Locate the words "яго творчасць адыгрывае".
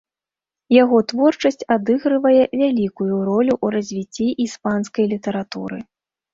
0.83-2.41